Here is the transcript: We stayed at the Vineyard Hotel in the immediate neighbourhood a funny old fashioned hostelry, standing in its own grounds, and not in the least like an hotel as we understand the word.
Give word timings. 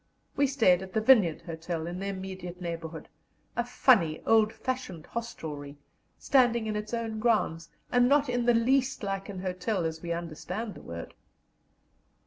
We 0.35 0.47
stayed 0.47 0.81
at 0.81 0.93
the 0.93 0.99
Vineyard 0.99 1.41
Hotel 1.41 1.85
in 1.85 1.99
the 1.99 2.07
immediate 2.07 2.59
neighbourhood 2.59 3.07
a 3.55 3.63
funny 3.63 4.23
old 4.25 4.51
fashioned 4.51 5.05
hostelry, 5.05 5.77
standing 6.17 6.65
in 6.65 6.75
its 6.75 6.91
own 6.91 7.19
grounds, 7.19 7.69
and 7.91 8.09
not 8.09 8.27
in 8.27 8.47
the 8.47 8.55
least 8.55 9.03
like 9.03 9.29
an 9.29 9.41
hotel 9.41 9.85
as 9.85 10.01
we 10.01 10.11
understand 10.11 10.73
the 10.73 10.81
word. 10.81 11.13